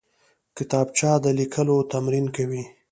[0.57, 2.63] کتابچه د لیکلو تمرین کوي